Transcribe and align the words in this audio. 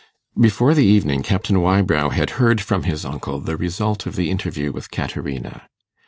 Before 0.39 0.73
the 0.73 0.83
evening, 0.83 1.21
Captain 1.21 1.61
Wybrow 1.61 2.09
had 2.09 2.31
heard 2.41 2.59
from 2.59 2.85
his 2.85 3.05
uncle 3.05 3.39
the 3.39 3.55
result 3.55 4.07
of 4.07 4.15
the 4.15 4.31
interview 4.31 4.71
with 4.71 4.89
Caterina. 4.89 5.67